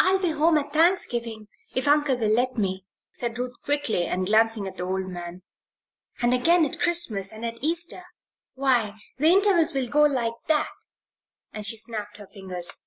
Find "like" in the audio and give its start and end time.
10.06-10.34